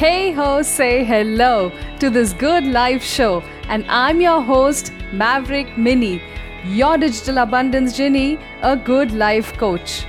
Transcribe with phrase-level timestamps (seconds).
[0.00, 6.22] Hey ho, say hello to this good life show, and I'm your host, Maverick Mini,
[6.64, 10.06] your digital abundance genie, a good life coach.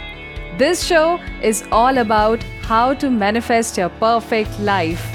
[0.58, 5.06] This show is all about how to manifest your perfect life.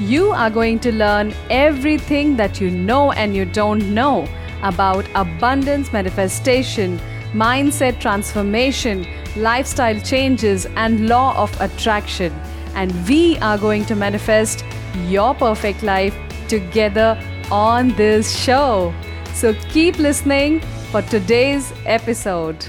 [0.00, 4.26] You are going to learn everything that you know and you don't know
[4.64, 6.98] about abundance manifestation,
[7.32, 9.06] mindset transformation,
[9.36, 12.32] lifestyle changes, and law of attraction
[12.76, 14.64] and we are going to manifest
[15.08, 16.14] your perfect life
[16.48, 17.18] together
[17.50, 18.94] on this show.
[19.34, 20.60] So keep listening
[20.92, 22.64] for today's episode.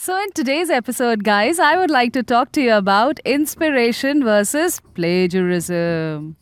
[0.00, 4.80] So, in today's episode, guys, I would like to talk to you about inspiration versus
[4.94, 6.36] plagiarism.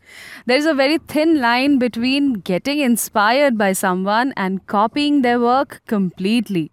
[0.45, 6.71] There's a very thin line between getting inspired by someone and copying their work completely.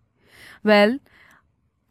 [0.64, 1.00] Well,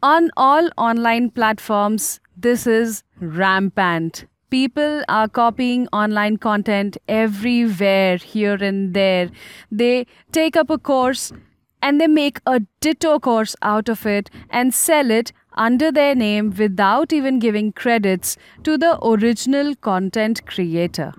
[0.03, 4.27] on all online platforms, this is rampant.
[4.51, 9.31] People are copying online content everywhere, here and there.
[9.71, 11.33] They take up a course
[11.81, 16.55] and they make a ditto course out of it and sell it under their name
[16.57, 21.13] without even giving credits to the original content creator.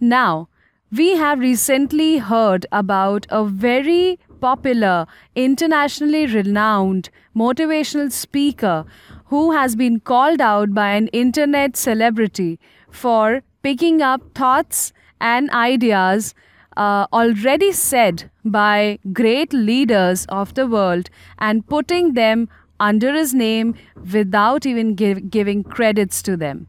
[0.00, 0.48] Now,
[0.90, 8.84] we have recently heard about a very popular, internationally renowned motivational speaker
[9.26, 12.58] who has been called out by an internet celebrity
[12.90, 16.34] for picking up thoughts and ideas
[16.76, 22.48] uh, already said by great leaders of the world and putting them
[22.80, 23.74] under his name
[24.12, 26.66] without even give, giving credits to them.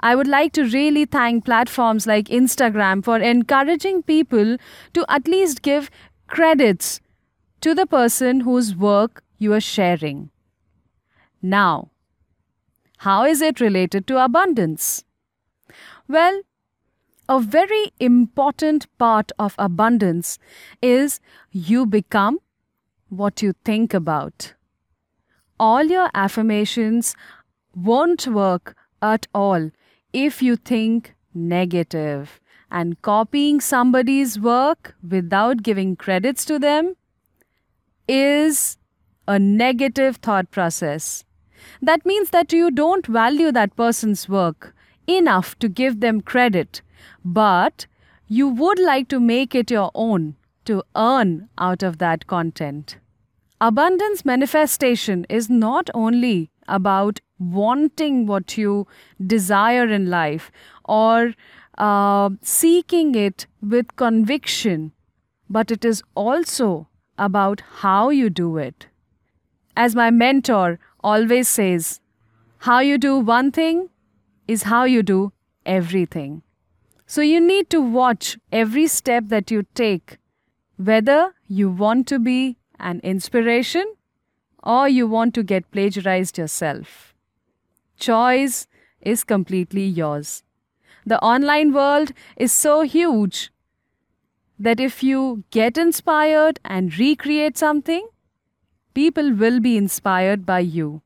[0.00, 4.58] I would like to really thank platforms like Instagram for encouraging people
[4.92, 5.90] to at least give
[6.26, 7.00] credits
[7.60, 10.30] to the person whose work you are sharing.
[11.42, 11.90] Now,
[12.98, 15.04] how is it related to abundance?
[16.08, 16.42] Well,
[17.28, 20.38] a very important part of abundance
[20.80, 21.20] is
[21.50, 22.38] you become
[23.08, 24.54] what you think about.
[25.58, 27.14] All your affirmations
[27.74, 29.70] won't work at all
[30.12, 32.40] if you think negative
[32.70, 36.96] and copying somebody's work without giving credits to them
[38.08, 38.78] is
[39.28, 41.24] a negative thought process.
[41.82, 44.74] That means that you don't value that person's work
[45.06, 46.82] enough to give them credit,
[47.24, 47.86] but
[48.28, 52.98] you would like to make it your own to earn out of that content.
[53.60, 58.86] Abundance manifestation is not only about wanting what you
[59.24, 60.50] desire in life
[60.84, 61.32] or
[61.78, 64.92] uh, seeking it with conviction,
[65.48, 66.88] but it is also
[67.18, 68.86] about how you do it.
[69.76, 72.00] As my mentor always says,
[72.58, 73.90] how you do one thing
[74.48, 75.32] is how you do
[75.64, 76.42] everything.
[77.06, 80.18] So you need to watch every step that you take,
[80.76, 83.94] whether you want to be an inspiration
[84.62, 87.14] or you want to get plagiarized yourself.
[87.98, 88.66] Choice
[89.00, 90.42] is completely yours.
[91.06, 93.52] The online world is so huge
[94.58, 98.08] that if you get inspired and recreate something,
[98.92, 101.02] people will be inspired by you.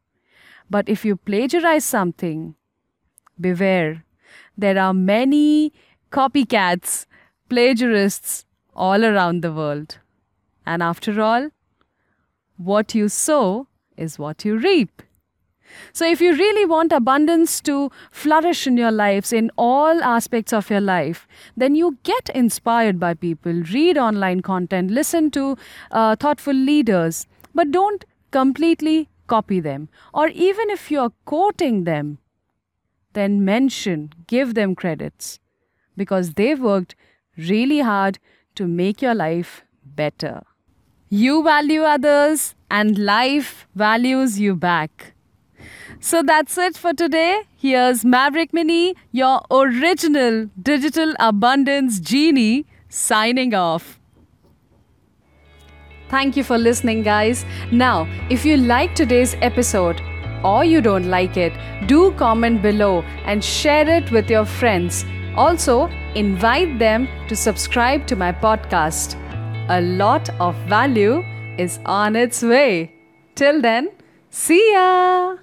[0.71, 2.55] But if you plagiarize something,
[3.39, 4.05] beware.
[4.57, 5.73] There are many
[6.11, 7.07] copycats,
[7.51, 8.45] plagiarists
[8.75, 9.99] all around the world.
[10.65, 11.51] And after all,
[12.57, 15.03] what you sow is what you reap.
[15.93, 20.71] So, if you really want abundance to flourish in your lives, in all aspects of
[20.71, 21.27] your life,
[21.57, 25.57] then you get inspired by people, read online content, listen to
[25.91, 29.89] uh, thoughtful leaders, but don't completely copy them.
[30.13, 32.19] Or even if you're quoting them,
[33.13, 35.41] then mention, give them credits
[35.97, 36.95] because they've worked
[37.37, 38.19] really hard
[38.55, 40.43] to make your life better.
[41.09, 45.15] You value others, and life values you back.
[46.03, 47.43] So that's it for today.
[47.57, 54.01] Here's Maverick Mini, your original digital abundance genie, signing off.
[56.09, 57.45] Thank you for listening, guys.
[57.71, 60.01] Now, if you like today's episode
[60.43, 61.53] or you don't like it,
[61.87, 65.05] do comment below and share it with your friends.
[65.37, 69.17] Also, invite them to subscribe to my podcast.
[69.69, 71.23] A lot of value
[71.59, 72.95] is on its way.
[73.35, 73.91] Till then,
[74.31, 75.37] see ya!